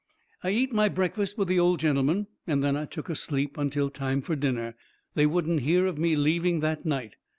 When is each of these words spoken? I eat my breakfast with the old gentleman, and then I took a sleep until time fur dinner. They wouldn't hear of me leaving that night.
I 0.43 0.49
eat 0.49 0.73
my 0.73 0.89
breakfast 0.89 1.37
with 1.37 1.47
the 1.47 1.59
old 1.59 1.79
gentleman, 1.79 2.25
and 2.47 2.63
then 2.63 2.75
I 2.75 2.85
took 2.85 3.07
a 3.07 3.15
sleep 3.15 3.55
until 3.55 3.91
time 3.91 4.23
fur 4.23 4.33
dinner. 4.35 4.73
They 5.13 5.27
wouldn't 5.27 5.59
hear 5.59 5.85
of 5.85 5.99
me 5.99 6.15
leaving 6.15 6.59
that 6.61 6.87
night. 6.87 7.17